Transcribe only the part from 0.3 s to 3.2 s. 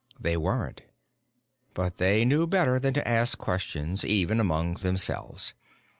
weren't. But they knew better than to